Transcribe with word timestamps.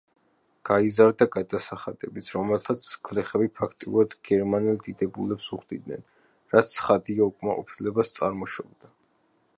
გაიზარდა 0.67 1.27
გადასახადებიც, 1.35 2.29
რომელთაც 2.37 2.87
გლეხები 3.09 3.51
ფაქტიურად 3.61 4.17
გერმანელ 4.31 4.81
დიდებულებს 4.89 5.53
უხდიდნენ, 5.59 6.05
რაც 6.57 6.75
ცხადია 6.79 7.29
უკმაყოფილებას 7.31 8.15
წარმოშობდა. 8.21 8.95